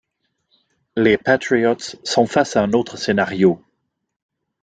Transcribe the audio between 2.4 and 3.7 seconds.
à un autre scénario.